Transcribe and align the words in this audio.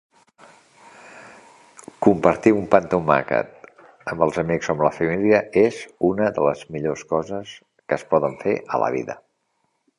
Compartir 2.05 2.53
un 2.61 2.65
pa 2.71 2.79
amb 2.83 2.89
tomàquet 2.95 3.69
amb 4.13 4.25
els 4.27 4.41
amics 4.45 4.71
o 4.71 4.73
amb 4.75 4.83
la 4.87 4.93
família 4.97 5.43
és 5.67 5.79
una 6.11 6.33
de 6.39 6.49
les 6.51 6.67
millors 6.77 7.07
coses 7.15 7.55
que 7.83 8.01
es 8.01 8.09
poden 8.15 8.39
fer 8.45 8.61
a 8.79 8.85
la 8.85 8.93
vida. 9.01 9.23